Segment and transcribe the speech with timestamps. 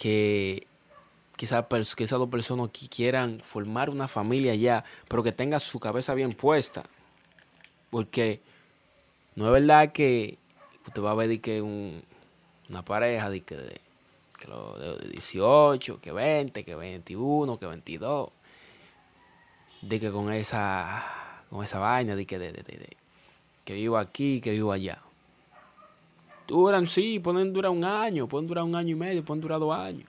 [0.00, 0.66] que
[1.36, 5.78] quizás que esas dos personas que quieran formar una familia ya, pero que tenga su
[5.78, 6.84] cabeza bien puesta.
[7.90, 8.40] Porque
[9.36, 10.38] no es verdad que
[10.86, 13.80] usted va a ver que una pareja de que, de,
[15.12, 18.30] 18, que 20, que 21, que 22,
[19.82, 21.04] de que con esa
[21.50, 22.96] con esa vaina de que de,
[23.64, 25.02] que vivo aquí, que vivo allá.
[26.50, 29.72] Duran, sí, pueden durar un año, pueden durar un año y medio, pueden durar dos
[29.72, 30.08] años.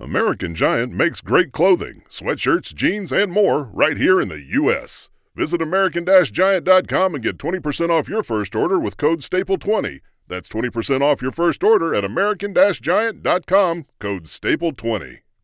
[0.00, 5.08] American Giant makes great clothing, sweatshirts, jeans, and more right here in the U.S.
[5.36, 10.00] Visit American Giant.com and get 20% off your first order with code STAPLE20.
[10.26, 15.23] That's 20% off your first order at American Giant.com, code STAPLE20.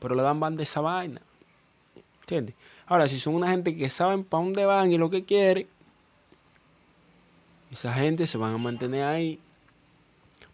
[0.00, 1.20] pero le dan van de esa vaina.
[2.22, 2.56] ¿Entiendes?
[2.86, 5.68] Ahora, si son una gente que saben para dónde van y lo que quieren,
[7.70, 9.38] esa gente se van a mantener ahí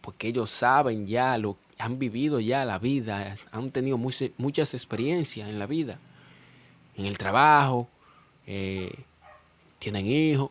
[0.06, 5.58] porque ellos saben ya, lo, han vivido ya la vida, han tenido muchas experiencias en
[5.58, 5.98] la vida,
[6.94, 7.88] en el trabajo,
[8.46, 8.92] eh,
[9.80, 10.50] tienen hijos.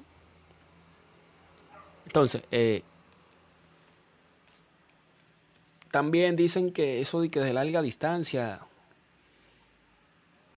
[2.06, 2.84] Entonces, eh,
[5.90, 8.60] también dicen que eso de que de larga distancia